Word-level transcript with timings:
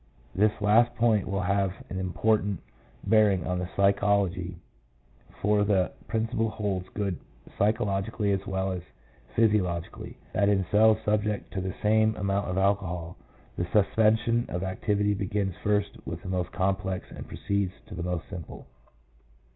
This 0.33 0.51
last 0.61 0.95
point 0.95 1.27
will 1.27 1.43
have 1.43 1.73
an 1.91 1.99
important 1.99 2.59
bearing 3.05 3.45
on 3.45 3.59
the 3.59 3.69
psychology, 3.75 4.57
for 5.39 5.63
the 5.63 5.91
principle 6.07 6.49
holds 6.49 6.89
good 6.95 7.19
psychologically 7.59 8.31
as 8.31 8.39
well 8.47 8.71
as 8.71 8.81
physiologically, 9.35 10.17
that 10.33 10.49
in 10.49 10.65
cells 10.71 10.97
subject 11.05 11.53
to 11.53 11.61
the 11.61 11.75
same 11.83 12.15
amount 12.15 12.47
of 12.49 12.57
alcohol, 12.57 13.15
the 13.57 13.65
suspension 13.71 14.47
of 14.49 14.63
activity 14.63 15.13
begins 15.13 15.53
first 15.63 15.95
with 16.03 16.23
the 16.23 16.29
most 16.29 16.51
complex 16.51 17.05
and 17.11 17.27
proceeds 17.27 17.73
to 17.85 17.93
the 17.93 18.01
most 18.01 18.27
simple. 18.27 18.65